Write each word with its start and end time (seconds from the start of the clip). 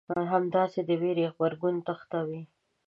همداسې 0.33 0.79
د 0.87 0.89
وېرې 1.01 1.25
غبرګون 1.33 1.75
تېښته 1.85 2.19
وي. 2.27 2.41